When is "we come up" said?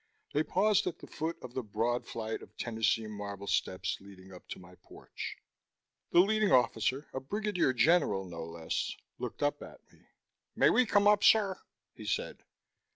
10.71-11.23